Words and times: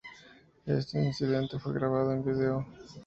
Este 0.65 0.97
incidente 0.99 1.59
fue 1.59 1.73
grabado 1.73 2.11
en 2.11 2.25
video. 2.25 2.65